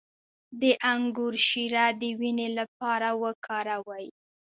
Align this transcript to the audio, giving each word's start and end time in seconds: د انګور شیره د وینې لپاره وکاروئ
د 0.61 0.63
انګور 0.93 1.33
شیره 1.49 1.85
د 2.01 2.03
وینې 2.19 2.47
لپاره 2.59 3.09
وکاروئ 3.23 4.07